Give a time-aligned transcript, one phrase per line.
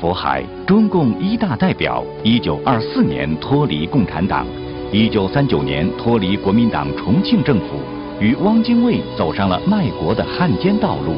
[0.00, 4.46] 佛海，中共一大代表，一九二四年脱离共产党，
[4.90, 7.76] 一九三九年脱离国民党重庆政府，
[8.18, 11.16] 与汪精卫走上了卖国的汉奸道路。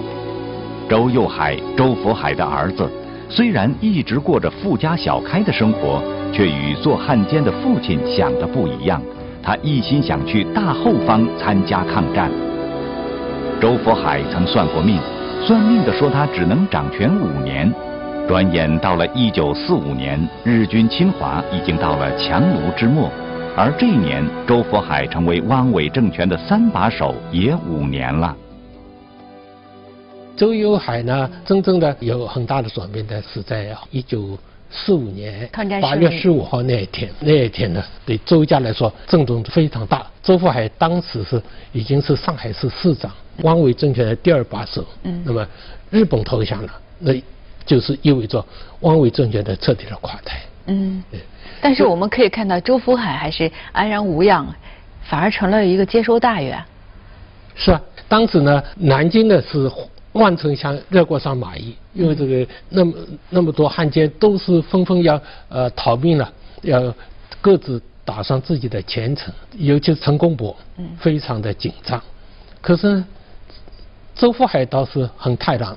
[0.89, 2.91] 周幼海，周佛海的儿子，
[3.29, 6.03] 虽然一直过着富家小开的生活，
[6.33, 9.01] 却与做汉奸的父亲想的不一样。
[9.45, 12.29] 他一心想去大后方参加抗战。
[13.61, 14.99] 周佛海曾算过命，
[15.41, 17.73] 算命的说他只能掌权五年。
[18.29, 23.11] 转眼到了一九四五年，日军侵华已经到了强弩之末，
[23.57, 28.35] 而这一年，周佛海成为汪伪政权的三把手也五年了。
[30.37, 34.39] 周友海呢，真正的有很大的转变的是在一九
[34.71, 35.49] 四五年
[35.83, 37.11] 八月十五号那一天。
[37.21, 40.07] 那一天呢，对周家来说震动非常大。
[40.23, 41.43] 周佛海当时是
[41.73, 43.11] 已经是上海市市长，
[43.43, 44.85] 汪伪政权的第二把手。
[45.03, 45.23] 嗯。
[45.27, 45.47] 那么
[45.91, 47.13] 日本投降了，那
[47.65, 48.45] 就是意味着
[48.81, 50.41] 汪伪政权的彻底的垮台。
[50.67, 51.03] 嗯。
[51.61, 54.47] 但是我们可以看到，周福海还是安然无恙，
[55.03, 56.63] 反而成了一个接收大员。
[57.55, 59.71] 是啊，当时呢，南京呢是。
[60.13, 62.93] 万城相热过上马邑，因为这个那么
[63.31, 66.95] 那么多汉奸都是纷纷要呃逃命了，要
[67.41, 70.55] 各自打上自己的前程，尤其是陈公博，
[70.99, 71.99] 非常的紧张。
[72.61, 73.03] 可是
[74.15, 75.75] 周福海倒是很开朗。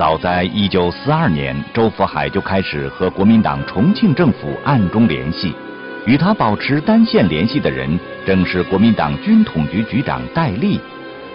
[0.00, 5.52] 早在一九四二年，周福海就开始和国民党重庆政府暗中联系，
[6.06, 10.80] 与他保持单线联系的人正是国民党军统局局长戴笠。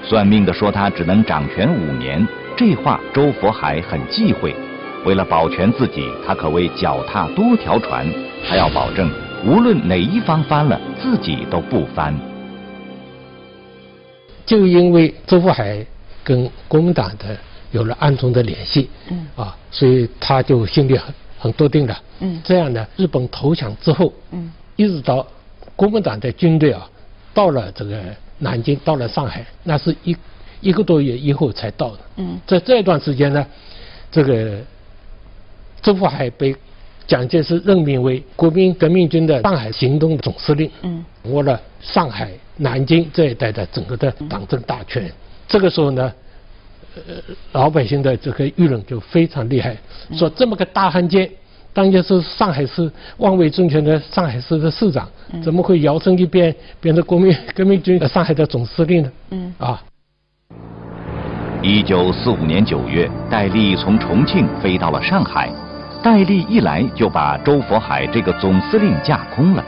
[0.02, 2.28] 算命的说他只能掌权五年，
[2.58, 4.56] 这话周佛海很忌讳。
[5.06, 8.12] 为了保全自己，他可谓脚踏多条船。
[8.50, 9.12] 他要保证，
[9.46, 12.12] 无论哪一方翻了，自己都不翻。
[14.44, 15.86] 就因为周佛海
[16.24, 17.38] 跟国民党的
[17.76, 22.02] 有了暗中的联系，嗯，啊，所以他就心里很很笃定了。
[22.22, 25.26] 嗯，这样呢，日本投降之后，嗯，一直到
[25.76, 26.90] 国民党的军队啊，
[27.34, 28.02] 到了这个。
[28.38, 30.14] 南京到了上海，那是一
[30.60, 32.00] 一个多月以后才到的。
[32.18, 33.48] 嗯，在这段时间呢，
[34.12, 34.60] 这个
[35.82, 36.54] 周佛海被
[37.08, 45.10] 蒋介石任命为国民革命军的上海行动总司令，嗯，掌握了上海、南京这一带的整个的党政大权。
[45.48, 46.14] 这个时候呢，呃，
[47.52, 49.76] 老百姓的这个舆论就非常厉害，
[50.14, 51.30] 说这么个大汉奸。
[51.74, 55.06] 当年是上海市汪伪政权的上海市的市长，
[55.44, 59.12] 怎么会摇身一变变成国民革命军上海的总司令呢？
[59.32, 59.84] 嗯啊。
[61.62, 65.52] 一九四五年九月，戴笠从重庆飞到了上海。
[66.02, 69.66] 戴笠一来就把周佛海这个总司令架空了。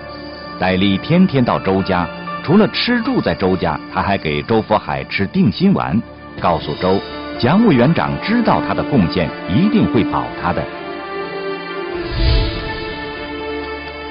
[0.59, 2.07] 戴笠天天到周家，
[2.43, 6.01] 除了吃住在周家，他还给周佛海吃定心丸，
[6.39, 6.99] 告诉周，
[7.39, 10.63] 蒋委员长知道他的贡献，一定会保他的。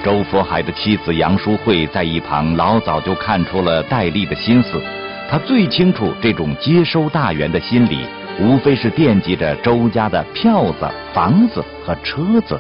[0.05, 4.81] 周佛海的妻子杨淑慧在一旁老早就看出了戴笠的心思，
[5.29, 8.07] 她最清楚这种接收大员的心理，
[8.41, 12.59] 无非是惦记着周家的票子、房子和车子。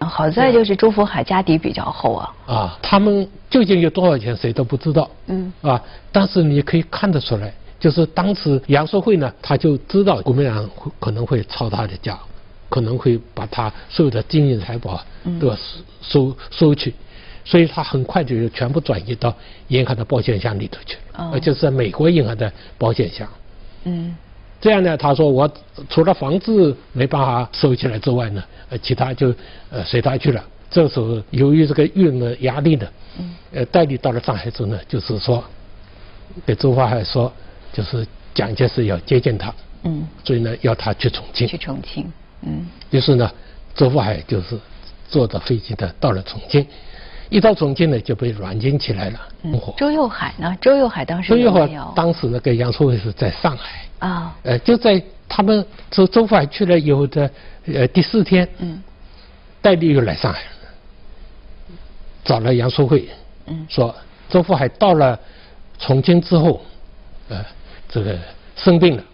[0.00, 2.32] 好在就是周佛海家底比较厚啊。
[2.46, 5.08] 啊，他们究竟有多少钱，谁都不知道。
[5.26, 5.52] 嗯。
[5.62, 5.80] 啊，
[6.10, 10.70] 但是你可以看得出来，就是当时杨淑慧呢，他就知道国民党
[11.00, 12.16] 可能会抄他的家。
[12.72, 15.04] 可能会把他所有的金银财宝
[15.40, 15.56] 都要
[16.00, 16.94] 收收去，
[17.44, 19.34] 所以他很快就全部转移到
[19.66, 23.28] 银行的保险箱里头去了，而且是美国银行的保险箱。
[23.82, 24.14] 嗯，
[24.60, 25.52] 这样呢，他说我
[25.88, 29.34] 除了房子没办法收起来之外呢，呃，其他就
[29.70, 30.40] 呃随他去了。
[30.70, 32.86] 这时候由于这个舆论的压力呢，
[33.52, 35.42] 呃，戴笠到了上海之后呢，就是说
[36.46, 37.32] 给周发海说，
[37.72, 41.46] 就是蒋介石要接见他，嗯，所以呢要他去重庆。
[41.46, 42.10] 去重庆。
[42.42, 43.30] 嗯，于是呢，
[43.74, 44.58] 周福海就是
[45.08, 46.66] 坐着飞机的到了重庆，
[47.28, 49.20] 一到重庆呢就被软禁起来了。
[49.42, 50.56] 嗯，周幼海呢？
[50.60, 53.84] 周幼海当时周幼海当时那个杨淑慧是在上海。
[53.98, 57.30] 啊，呃，就在他们周周福海去了以后的
[57.66, 58.82] 呃第四天，嗯，
[59.60, 60.42] 戴笠又来上海，
[62.24, 63.06] 找了杨淑慧，
[63.46, 63.94] 嗯，说
[64.30, 65.18] 周福海到了
[65.78, 66.62] 重庆之后，
[67.28, 67.44] 呃，
[67.90, 68.16] 这个
[68.56, 69.04] 生病了，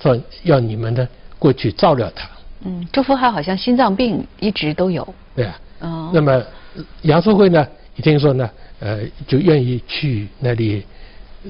[0.00, 1.06] 说要你们呢
[1.38, 2.28] 过去照料他。
[2.64, 5.06] 嗯，周福海好像心脏病一直都有。
[5.36, 5.60] 对啊。
[5.80, 6.10] 哦。
[6.12, 6.42] 那么
[7.02, 7.66] 杨淑慧呢，
[7.96, 8.50] 一听说呢，
[8.80, 10.82] 呃，就愿意去那里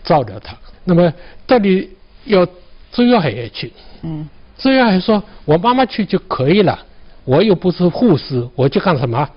[0.02, 0.56] 照料他。
[0.82, 1.10] 那么
[1.46, 1.88] 这里
[2.24, 2.44] 要
[2.90, 3.72] 周耀海也去。
[4.02, 4.28] 嗯。
[4.58, 6.78] 周耀海说：“我妈妈去就可以了，
[7.24, 9.28] 我又不是护士，我去干什么？”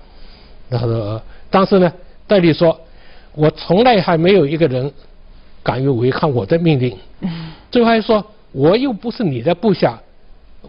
[0.70, 1.20] 他说
[1.50, 1.92] ：“当时呢，
[2.26, 2.80] 戴笠说，
[3.32, 4.92] 我从来还没有一个人
[5.68, 7.50] 敢于违抗我的命令。”嗯。
[7.70, 10.00] 周还说：“我又不是你的部下，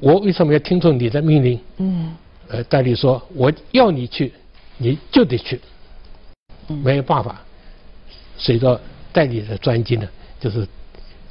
[0.02, 1.58] 我为什么要听从你的命令？
[1.78, 2.14] 嗯。
[2.50, 4.34] 呃，戴笠说：“我要你去，
[4.78, 5.62] 你就得去，
[6.68, 7.40] 没有办法。”
[8.38, 8.80] 随着
[9.14, 10.06] 戴笠的专机呢，
[10.40, 10.68] 就是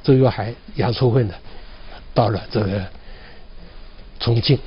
[0.01, 1.33] 周约海、杨淑慧呢，
[2.13, 2.83] 到了这个
[4.19, 4.57] 重庆。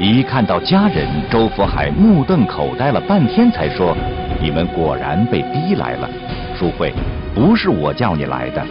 [0.00, 3.96] 一看到家人，周佛海目瞪口呆了半天，才说
[4.42, 6.10] ：“你们果然被逼来了，
[6.54, 6.92] 淑慧，
[7.34, 8.64] 不是我叫你来的。”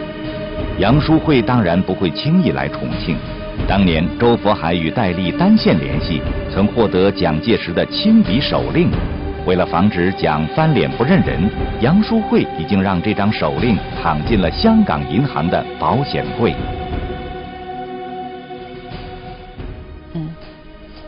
[0.80, 3.16] 杨淑慧当然不会轻易来重庆。
[3.68, 6.22] 当年周佛海与戴笠单线联系，
[6.52, 8.90] 曾获得蒋介石的亲笔手令。
[9.46, 11.50] 为了防止蒋翻脸不认人，
[11.82, 16.56] 杨淑慧已经让这张手令躺进了香港银行的保险柜。
[20.14, 20.30] 嗯，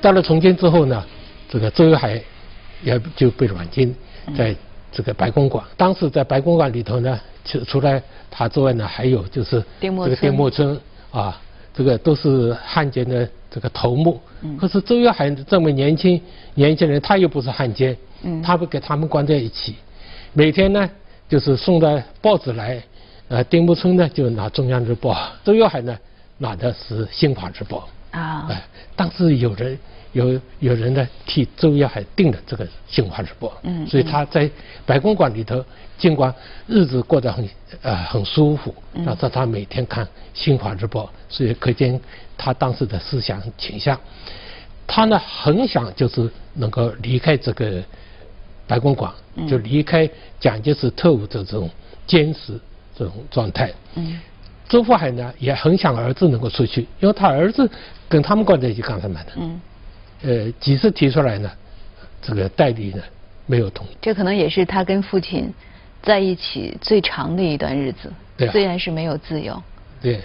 [0.02, 1.04] 到了重庆之后呢，
[1.50, 2.22] 这个周海
[2.84, 3.96] 也就被软禁
[4.38, 4.54] 在
[4.96, 5.64] 这个白公馆。
[5.76, 8.02] 当时在白公馆里头呢，除除了
[8.32, 10.80] 他之外呢，还有就是这个丁默村
[11.12, 11.40] 啊。
[11.78, 14.18] 这个都是汉奸的这个头目，
[14.58, 16.22] 可是周约海这么年轻
[16.54, 17.94] 年轻人，他又不是汉奸，
[18.42, 19.76] 他不给他们关在一起，
[20.32, 20.90] 每天呢
[21.28, 22.82] 就是送到报纸来，
[23.28, 25.14] 呃，丁默村呢就拿《中央日报》，
[25.44, 25.98] 周约海呢
[26.38, 27.80] 拿的是《新华日报》
[28.16, 28.64] 啊，哎，
[28.96, 29.78] 当时有人。
[30.16, 34.50] 有有人呢替周耀海定了这个《新华日报》，嗯，所以他在
[34.86, 35.62] 白公馆里头，
[35.98, 36.34] 尽管
[36.68, 37.50] 日子过得很
[37.82, 38.74] 呃很舒服，
[39.06, 42.00] 但是他每天看《新华日报》，所以可见
[42.38, 44.00] 他当时的思想倾向。
[44.88, 47.84] 他呢很想就是能够离开这个
[48.66, 49.12] 白公馆，
[49.50, 50.10] 就离开
[50.40, 51.70] 蒋介石特务的这种
[52.08, 52.58] 监视
[52.98, 53.70] 这种状态。
[53.96, 54.18] 嗯，
[54.68, 57.70] 周福海呢也很想儿子能够出去，因为他儿子
[58.10, 59.32] 跟他们关在一起干什么的？
[59.38, 59.62] 嗯。
[60.24, 61.52] 呃，几次提出来呢？
[62.22, 63.04] 这个戴笠呢
[63.46, 63.90] 没有同意。
[64.02, 65.54] 这可能也是他跟父亲
[66.02, 68.12] 在一起最长的一段日子。
[68.36, 68.48] 对。
[68.50, 69.62] 虽然是没有自由。
[70.02, 70.22] 对。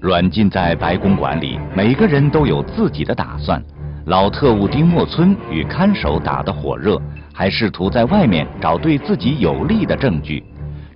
[0.00, 3.62] 软禁在白公馆里，每个人都有自己的打算。
[4.06, 7.00] 老特务丁默村与看守打得火热，
[7.32, 10.42] 还试图在外面找对自己有利的证据。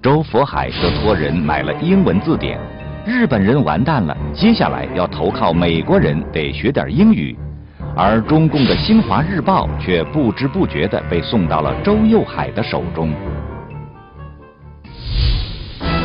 [0.04, 2.60] 周佛海则托人买了英文字典。
[3.06, 7.34] 日本人完蛋了，接下来要投靠美国人，得学点英语。
[7.96, 13.14] 而中共的《新华日报》却不知不觉地被送到了周幼海的手中。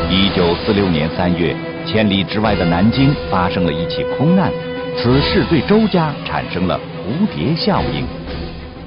[0.08, 1.54] 一九四六年三月，
[1.84, 4.50] 千里之外的南京发生了一起空难，
[4.96, 8.06] 此事对周家产生了蝴蝶效应。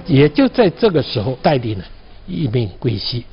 [0.07, 1.83] 也就在这个时候，戴笠呢
[2.25, 3.23] 一命归西。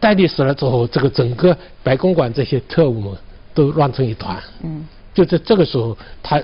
[0.00, 3.16] 戴笠死了之后，这个整个白公馆这些特务们。
[3.54, 4.42] 都乱成一团。
[4.62, 6.42] 嗯，就在这个时候，他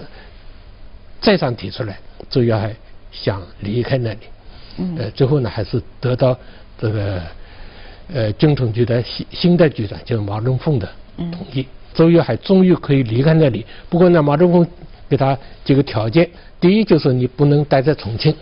[1.23, 1.99] 再三提出来，
[2.29, 2.77] 周约海
[3.11, 4.19] 想离开那里。
[4.77, 6.37] 嗯，呃，最后呢，还是得到
[6.79, 7.23] 这个
[8.13, 10.87] 呃军统局的新新的局长，就是毛人凤的
[11.17, 11.67] 同意。
[11.95, 13.65] 周约海终于可以离开那里。
[13.89, 14.67] 不过呢，毛泽东
[15.09, 16.29] 给他几个条件：
[16.61, 18.37] 第一，就是你不能待在重庆，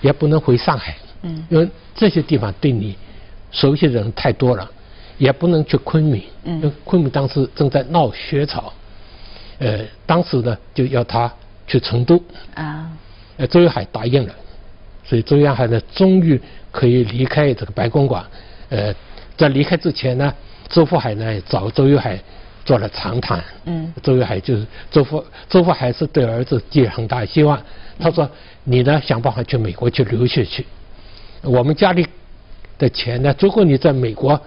[0.00, 0.94] 也不能回上海。
[1.22, 2.96] 嗯，因为这些地方对你
[3.52, 4.68] 熟悉的人太多了。
[5.18, 8.72] 也不能去昆明，因为昆明当时正在闹学潮，
[9.58, 11.32] 呃，当时呢就要他
[11.64, 12.20] 去成都，
[12.54, 12.90] 啊，
[13.36, 14.34] 呃，周约海答应了，
[15.04, 16.40] 所以周约海呢终于
[16.72, 18.24] 可以离开这个白公馆，
[18.70, 18.92] 呃，
[19.36, 20.34] 在离开之前呢，
[20.68, 22.18] 周福海呢找周约海
[22.64, 27.62] 做了长谈，嗯，周约海就是周福周福海是对儿子寄很大希望，
[28.00, 28.28] 他说
[28.64, 30.66] 你呢想办法去美国去留学去，
[31.42, 32.04] 我们家里
[32.82, 34.40] 的钱呢，足够你在美国。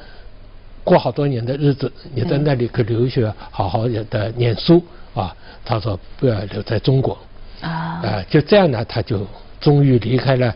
[0.83, 4.83] 过好多年的日子，你在那里可留学，好好的念书
[5.15, 5.35] 啊。
[5.63, 7.17] 他说不要留在中国
[7.59, 7.99] 啊。
[8.03, 9.25] 呃，就这样呢，他就
[9.59, 10.53] 终于离开了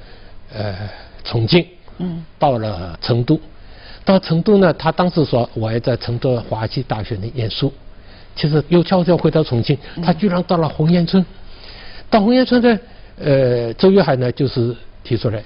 [0.54, 0.76] 呃
[1.24, 1.66] 重庆，
[1.98, 3.40] 嗯，到了成都。
[4.06, 7.74] 到成都呢，他当时说我要在成都华西大学里念书，
[8.36, 9.76] 其实又悄悄回到重庆。
[10.04, 11.26] 他居然到了红岩村，
[12.08, 12.80] 到红岩村呢，
[13.18, 15.42] 呃，周约海呢就是提出来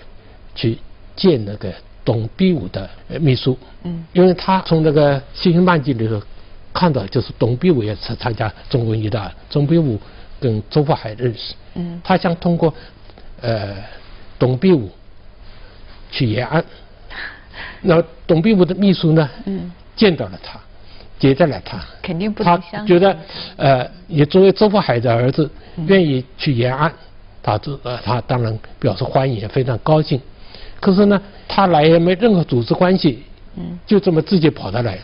[0.54, 0.78] 去
[1.16, 1.72] 建那个。
[2.06, 2.90] 董必武的
[3.22, 6.22] 秘书，嗯，因为他从那个《新星漫记》里头
[6.74, 10.00] 看到，就是董必武也参参加中国一大，董必武
[10.40, 12.74] 跟周福海认识，嗯，他想通过
[13.42, 13.76] 呃
[14.38, 14.90] 董必武
[16.12, 16.64] 去延安，
[17.82, 20.60] 那董必武的秘书呢，嗯，见到了他，
[21.18, 23.18] 接待了他，肯定不他觉得
[23.56, 25.50] 呃，也作为周福海的儿子，
[25.88, 26.92] 愿意去延安，
[27.42, 30.20] 他这呃他当然表示欢迎，非常高兴。
[30.84, 33.24] 可是呢，他来也没任何组织关系，
[33.56, 35.00] 嗯，就这么自己跑的来，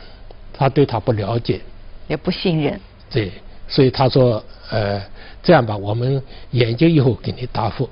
[0.52, 1.62] 他对他不了解，
[2.10, 2.78] 也不信任，
[3.10, 3.32] 对，
[3.66, 5.02] 所以他说，呃，
[5.42, 6.22] 这样吧，我们
[6.52, 7.90] 研究以后给你答复，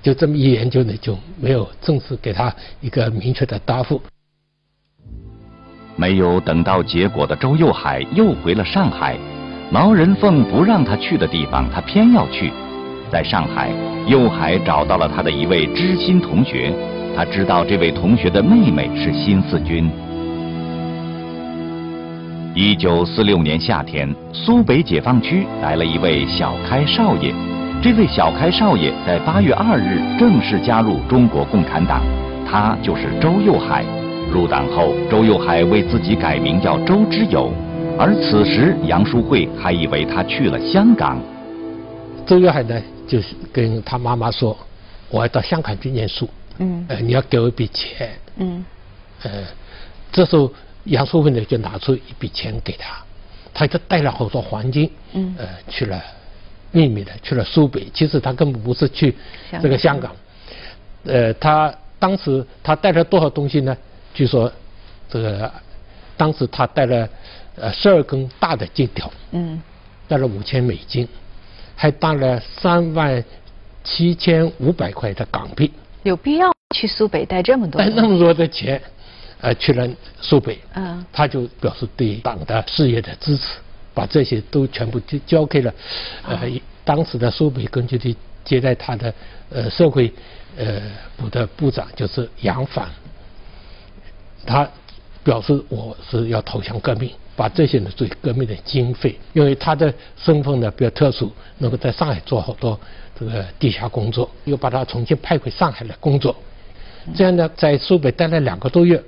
[0.00, 4.00] 就这么一研究呢，就没有正式给他一个明确的答复。
[5.96, 9.16] 没有等到结果的周幼海又回了上海。
[9.72, 12.52] 毛人凤不让他去的地方，他偏要去。
[13.10, 13.72] 在上海，
[14.06, 16.72] 幼海找到了他的一位知心同学。
[17.16, 19.90] 他知道这位同学的妹妹是新四军。
[22.54, 27.32] 一九四六年夏天，苏北解放区来了一位小开少爷。
[27.82, 32.02] 这位小开少爷在八月二日正式加入中国共产党，
[32.46, 33.82] 他就是周幼海。
[34.30, 37.50] 入党后，周幼海为自己改名叫周之友，
[37.98, 41.18] 而此时杨淑慧还以为他去了香港。
[42.26, 44.54] 周幼海呢，就是跟他妈妈说
[45.08, 48.10] ：“我要到香港去念书。”嗯，呃，你要给我一笔钱。
[48.36, 48.64] 嗯，
[49.22, 49.44] 呃，
[50.12, 50.52] 这时候
[50.84, 52.96] 杨淑芬呢就拿出一笔钱给他，
[53.52, 54.90] 他就带了好多黄金。
[55.12, 56.02] 嗯，呃，去了，
[56.72, 57.88] 秘密的去了苏北。
[57.92, 59.14] 其实他根本不是去
[59.62, 60.14] 这个香港。
[61.04, 63.76] 呃，他当时他带了多少东西呢？
[64.14, 64.52] 据说
[65.08, 65.52] 这个
[66.16, 67.08] 当时他带了
[67.56, 69.10] 呃十二根大的金条。
[69.32, 69.60] 嗯，
[70.08, 71.08] 带了五千美金，
[71.74, 73.24] 还带了三万
[73.82, 75.72] 七千五百块的港币。
[76.08, 77.80] 有必要去苏北带这么多？
[77.80, 78.80] 带那么多的钱，
[79.40, 79.88] 呃，去了
[80.20, 83.48] 苏北，嗯，他就表示对党的事业的支持，
[83.92, 85.74] 把这些都全部交交给了，
[86.26, 86.48] 呃，
[86.84, 89.12] 当时的苏北根据地接待他的
[89.50, 90.12] 呃社会
[90.56, 90.80] 呃
[91.16, 92.88] 部的部长就是杨帆，
[94.46, 94.68] 他
[95.26, 102.78] 表示我是要投降革命，把这些呢作为革命的经费，因为他的身份呢比较特殊，能够在上海做好多。
[103.18, 106.36] 这个地下工作，又把他重新派回上海来工作，
[107.16, 109.02] 这样呢，在苏北待了两个多月，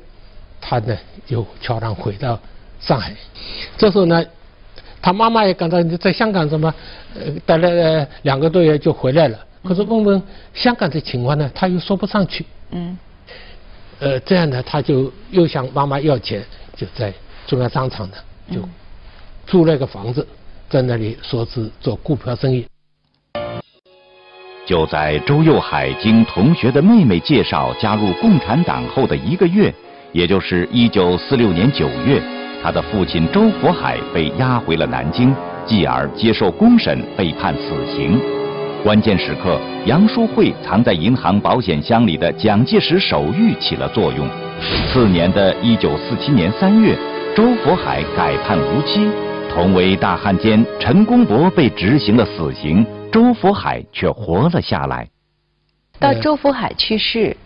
[0.61, 0.99] 他呢
[1.29, 2.37] 又悄然回到
[2.81, 3.15] 上海。
[3.77, 4.25] 这时候呢，
[5.01, 6.75] 他妈妈也感到你在香港怎么
[7.15, 10.21] 呃待了两个多月就回来了，可是问问
[10.53, 12.45] 香港的情况呢，他又说不上去。
[12.73, 12.99] 嗯。
[14.01, 16.45] 呃，这样呢，他就又向妈妈要钱，
[16.77, 17.13] 就在
[17.47, 18.17] 中央商场呢
[18.53, 18.61] 就
[19.45, 20.25] 租了一个房子，
[20.69, 22.65] 在那里说是做股票生意。
[24.65, 29.75] 就在周幼海经同学的妹妹介绍加入共产党后的一个月，
[30.13, 32.23] 也就是一九四六年九月，
[32.63, 35.35] 他的父亲周佛海被押回了南京，
[35.67, 38.38] 继而接受公审，被判死刑。
[38.85, 44.29] 关键时刻，杨淑慧藏在银行保险箱里的蒋介石手谕起了作用。
[44.87, 46.97] 次年的一九四七年三月，
[47.37, 49.11] 周佛海改判无期，
[49.51, 52.87] 同为大汉奸陈公博被执行了死刑。
[53.11, 55.09] 周佛海却活了下来。
[55.99, 57.37] 到周佛海去世，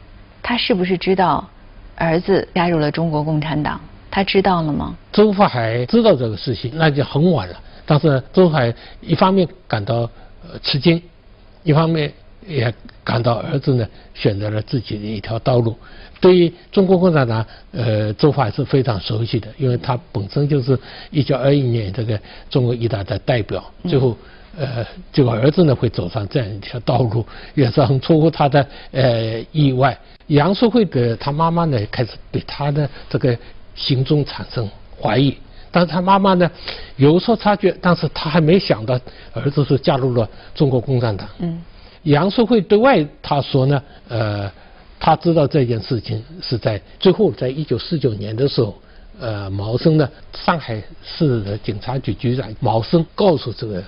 [0.42, 1.48] 他是不是知道
[1.96, 3.80] 儿子加入了中国共产党？
[4.10, 4.94] 他知道了吗？
[5.10, 7.54] 周佛海知道这个事情，那就很晚了。
[7.86, 11.02] 但是周福海一方面感到呃吃惊，
[11.62, 12.12] 一方面
[12.46, 15.76] 也感到儿子呢选择了自己的一条道路。
[16.20, 20.78] 对于中国共产党，呃，周福海是非常熟悉的，因为他本身就是
[21.10, 24.16] 一九二一年这个中国一大的代表，最后。
[24.54, 29.98] 呃，这个儿子呢会走上这样一条道路，也是很出乎他的呃意外。
[30.26, 33.34] 杨淑慧的他妈妈呢开始对他的这个
[33.74, 34.68] 行踪产生
[35.00, 35.34] 怀疑，
[35.72, 36.48] 但是他妈妈呢
[36.96, 38.96] 有所察觉，但是他还没想到
[39.32, 41.26] 儿子是加入了中国共产党。
[41.40, 41.60] 嗯。
[42.04, 44.52] 杨淑慧对外他说呢，呃，
[45.00, 48.78] 他知道这件事情是在最后，在一九四九年的时候，
[49.18, 53.82] 呃，毛生呢，上海市的警察局局长毛生告诉这个。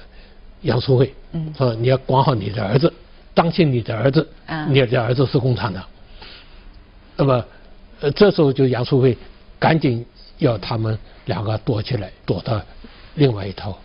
[0.62, 2.90] 杨淑慧嗯说：“你要管好你的儿子，
[3.34, 5.84] 当心你的儿子，啊你的儿子是共产党。”
[7.18, 7.44] 那么，
[8.00, 9.14] 呃，这时候就杨淑慧
[9.58, 10.02] 赶紧
[10.44, 10.96] 要他们
[11.26, 12.60] 两个躲起来，躲到
[13.14, 13.76] 另外一套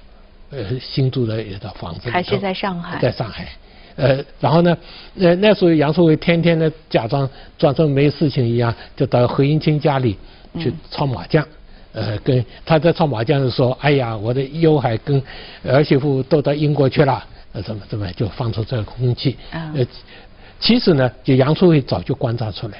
[0.51, 2.09] 呃新租的一套房子。
[2.09, 2.99] 还是在上海。
[2.99, 3.47] 在上海，
[3.95, 4.77] 呃，然后呢，
[5.19, 10.17] 呃，那时候杨树伟天天呢假装装成没事情一样，就到何应钦家里
[10.57, 11.45] 去搓麻将。
[11.91, 15.21] 呃，跟他在唱麻将的时候，哎呀，我的优海跟
[15.63, 19.35] 儿媳妇都到英国去了，呃，怎么怎么就放出这个空气？
[19.51, 19.85] 呃，
[20.59, 22.77] 其实呢，就杨树伟早就观察出来，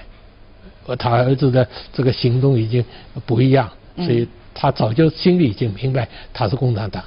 [0.89, 2.83] 和他儿子的这个行动已经
[3.23, 7.03] 不一样，所以他早就心里已经明白他是共产党。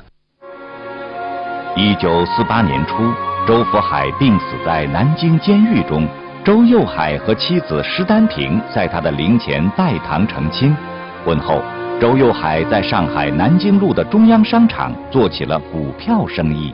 [1.74, 3.12] 一九四八年初，
[3.44, 6.06] 周福海病死在南京监狱中，
[6.44, 10.76] 周幼海和妻子施丹萍在他的灵前拜堂成亲，
[11.24, 11.60] 婚后。
[12.00, 16.72] 周幼海在上海南京路的中央商场做起了股票生意。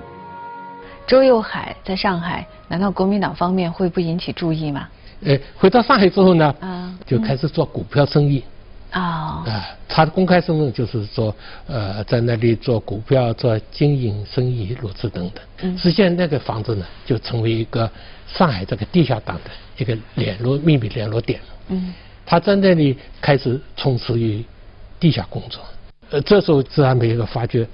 [1.06, 4.86] 周幼海在上海，难道国民党方面会不引起注意吗？
[5.24, 8.42] 呃，回到上海之后呢，啊，就开始做股票生意。
[8.90, 9.44] 啊。
[9.46, 11.34] 啊，他的公开身份就是说，
[11.66, 15.42] 呃，在那里做股票、做经营生意、如此等等。
[15.62, 15.76] 嗯。
[15.78, 17.90] 实际上，那个房子呢，就成为一个
[18.26, 21.40] 上海这个地下党的一个联络秘密联络点。
[21.68, 21.92] 嗯。
[22.24, 24.44] 他在那里开始从事于。
[25.00, 25.62] 地下工作。
[26.10, 27.64] 呃，这时候自然没有发觉，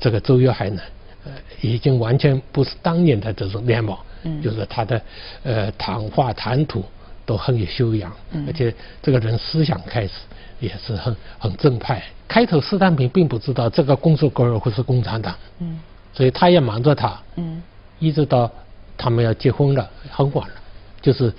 [0.00, 0.80] 这个周友海呢，
[1.26, 5.00] 呃，已经完全不是当年的这种面貌，嗯，就是他的
[5.42, 6.84] 呃谈话谈吐
[7.24, 10.12] 都很有修养，嗯，而且这个人思想开始
[10.58, 12.02] 也是很很正派。
[12.28, 15.80] 开头斯坦平并不知道这个公诉狗儿会是共产党，嗯，
[16.12, 17.62] 所以他也瞒着他，嗯，
[17.98, 18.50] 一直到
[18.96, 20.54] 他们要结婚了，很晚了，
[21.00, 21.32] 就是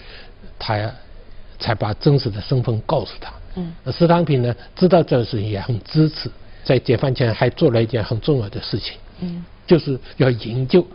[0.59, 0.91] 他
[1.59, 6.29] 才把真实的身份告诉他，嗯，斯坦平呢知道这个事情也很支持。
[6.63, 10.85] 在解放前还做了一件很重要的事情，嗯，就是要营救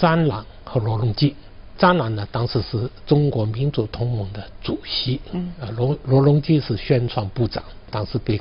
[0.00, 1.36] 张澜和罗隆基。
[1.78, 8.40] 张澜呢，当时是中国民主同盟的主席，嗯，啊罗罗隆基是宣传部长，当时被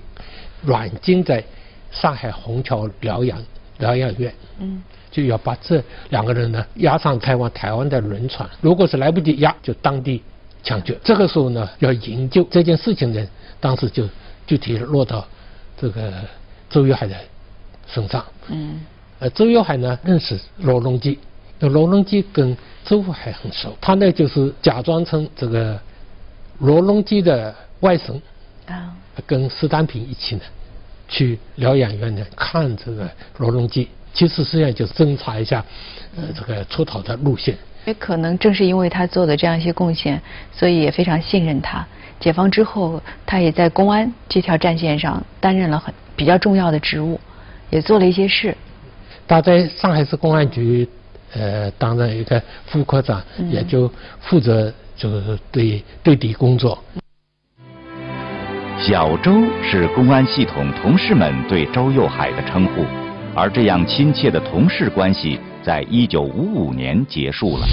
[0.62, 1.44] 软禁在
[1.92, 3.38] 上海虹桥疗养
[3.78, 10.24] 疗养院，嗯，就要把这两个人呢押上台湾台湾的轮船，如果是来不及押，就当地
[10.64, 10.96] 抢救。
[11.04, 13.28] 这个时候呢，要营救这件事情呢，
[13.60, 14.08] 当时就
[14.48, 15.28] 具体落到
[15.78, 16.14] 这个。
[16.72, 17.16] 周玉海的
[17.88, 18.86] 身上，嗯，
[19.18, 21.18] 呃，周玉海呢认识罗隆基，
[21.60, 25.80] 那罗隆基跟周福海很熟，他呢就是假装成这个
[26.60, 28.20] 罗隆基的外甥，
[28.68, 30.42] 啊，跟斯丹平一起呢
[31.08, 35.64] 去疗养院呢看这个罗隆基，其实实际上就是侦查一下
[36.16, 37.58] 呃这个出逃的路线。
[37.86, 41.86] 也可能正是因为他做的这样一些贡献，所以也非常信任他。
[42.20, 45.94] 解放之后，他也在公安这条战线上担任了很。
[46.16, 47.18] 比较重要的职务，
[47.70, 48.54] 也做了一些事。
[49.26, 50.86] 他在上海市公安局，
[51.34, 53.22] 呃，当任一个副科长，
[53.52, 56.82] 也就负责就是对对敌工作。
[58.82, 59.32] 小周
[59.62, 62.86] 是公安系统同事们对周幼海的称呼，
[63.36, 67.68] 而这样亲切的同事关系，在一九五五年结束了。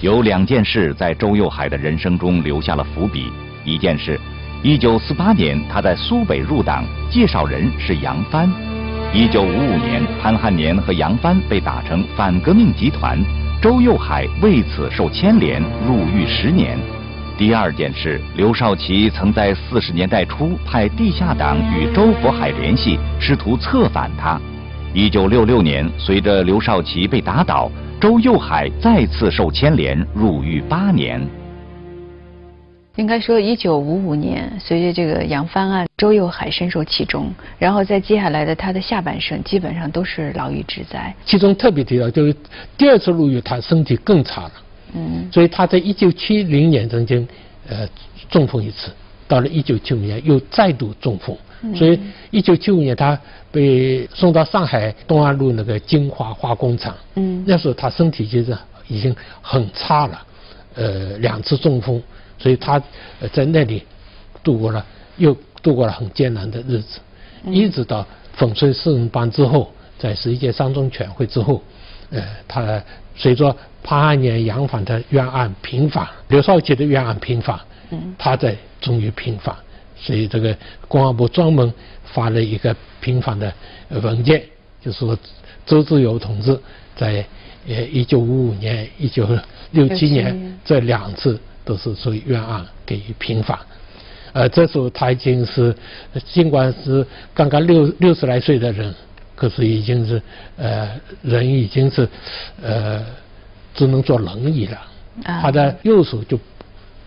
[0.00, 3.30] 有两件事在周幼海的人生中留下了伏笔，
[3.64, 4.20] 一件事。
[4.62, 8.65] 一九四八年，他在苏北入党，介绍人是杨帆。
[9.12, 13.18] 一九五五年，潘汉年和杨帆被打成反革命集团，
[13.62, 16.78] 周幼海为此受牵连，入狱十年。
[17.38, 24.38] 第二件事，刘少奇曾在四十年代初派地下党与周佛海联系，试图策反他。
[24.92, 31.20] 一九六六年，随着刘少奇被打倒，周幼海再次受牵连，入狱八年。
[32.96, 41.14] 应该说，一九五五年，随着这个杨帆案，周幼海深受其中，然后在接下来的他的下半生，基本上都是牢狱之灾。
[41.26, 42.34] 其中特别提到，就是
[42.76, 44.52] 第二次入狱，他身体更差了。
[44.94, 45.28] 嗯。
[45.30, 47.28] 所以他在一九七零年曾经
[47.68, 47.86] 呃
[48.30, 48.90] 中风一次，
[49.28, 51.36] 到了一九七五年又再度中风。
[51.74, 53.18] 所以一九七五年他
[53.50, 56.94] 被送到上海东安路那个金华化工厂。
[57.16, 57.44] 嗯。
[57.46, 58.56] 那时候他身体其实
[58.88, 60.22] 已经很差了，
[60.76, 62.02] 呃，两次中风。
[62.38, 62.82] 所以他
[63.32, 63.82] 在那里
[64.44, 64.84] 度过了，
[65.16, 67.00] 又度过了很艰难的日子，
[67.46, 71.62] 一直到粉碎四人帮之后，在十一届三中全会之后，
[72.10, 72.82] 呃，他
[73.16, 77.58] 随着潘汉年、杨帆的冤案平反，刘少奇的冤案平反，
[78.18, 79.56] 他在终于平反，
[79.96, 81.72] 所以这个公安部专门
[82.04, 83.52] 发了一个平反的
[83.88, 84.44] 文件，
[84.82, 85.18] 就是说
[85.64, 86.60] 周自由同志
[86.94, 87.24] 在
[87.66, 89.26] 呃一九五五年、一九
[89.72, 90.58] 六七年。
[90.64, 91.40] 这两次。
[91.66, 93.58] 都是属于冤案给予平反，
[94.32, 95.74] 呃，这时候他已经是
[96.24, 98.94] 尽管是刚刚六六十来岁的人，
[99.34, 100.22] 可是已经是
[100.56, 100.88] 呃
[101.22, 102.08] 人已经是
[102.62, 103.04] 呃
[103.74, 104.80] 只能坐轮椅了，
[105.24, 106.38] 他的右手就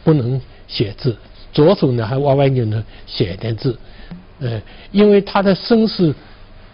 [0.04, 1.16] 不能写字，
[1.54, 3.80] 左手呢还歪歪扭扭写点字，
[4.42, 6.14] 呃，因为他的身世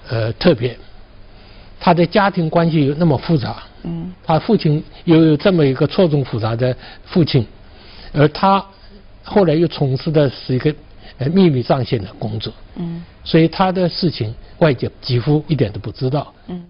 [0.10, 0.76] 呃特别，
[1.80, 7.46] 他的家庭关系又那么复杂，嗯，他父亲又有这么一个错综复杂的父亲。
[8.16, 8.64] 而他
[9.24, 10.74] 后来又从事的是一个
[11.18, 16.34] 呃秘密战线的工作，嗯，所以他的事情外界几乎一点都不知道。
[16.48, 16.64] 嗯。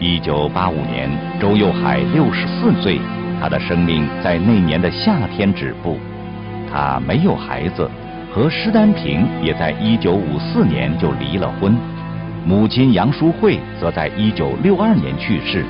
[0.00, 3.00] 一九八五年，周幼海六十四岁，
[3.40, 5.98] 他的生命在那年的夏天止步。
[6.70, 7.90] 他没有孩子，
[8.32, 11.76] 和施丹平也在一九五四年就离了婚，
[12.44, 15.64] 母亲杨淑慧则在一九六二年去世。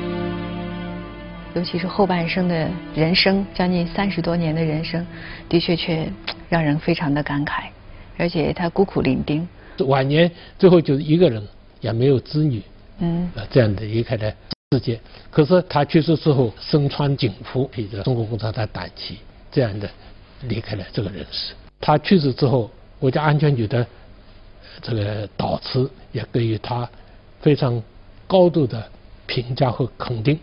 [1.58, 5.04] 尤其是后半生的人生，将近三十多年的人生，
[5.48, 6.08] 的确却
[6.48, 7.64] 让人非常的感慨，
[8.16, 9.44] 而且他孤苦伶仃，
[9.86, 11.42] 晚年最后就是一个人，
[11.80, 12.62] 也没有子女，
[13.00, 14.32] 嗯，这样的离开了
[14.70, 15.00] 世界。
[15.32, 19.18] 可是他去世之后，身穿警服，披着中国共产党党旗，
[19.50, 19.90] 这样的
[20.42, 21.54] 离开了这个人世。
[21.80, 23.84] 他去世之后，国家安全局的
[24.80, 26.88] 这个导师也给予他
[27.40, 27.82] 非常
[28.28, 28.88] 高度的
[29.26, 30.38] 评价和肯定。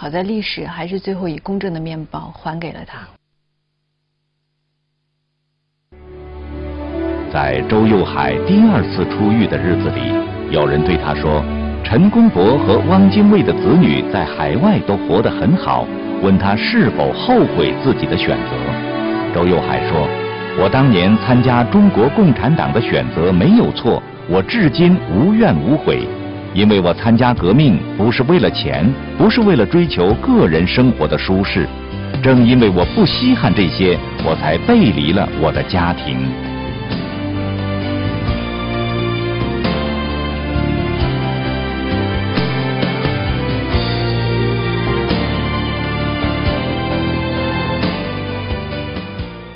[0.00, 3.06] 好在历史还是最后以公正的面貌还给了他。
[7.30, 10.00] 在周幼海第二次出狱的日子里，
[10.50, 11.44] 有人对他说
[11.84, 15.86] ：“陈公博和汪精卫的子女在海外都活得很好。”
[16.24, 19.34] 问他是否后悔自己的选择。
[19.34, 20.08] 周幼海说
[20.58, 26.08] ：“我当年参加中国共产党的选择没有错，我至今无怨无悔，
[26.52, 31.68] 因为我参加革命不是为了钱，不是为了追求个人生活的舒适。
[32.22, 36.18] 正因为我不稀罕这些，我才背离了我的家庭。”